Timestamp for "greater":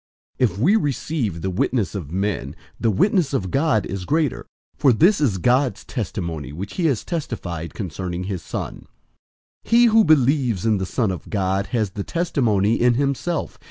4.05-4.47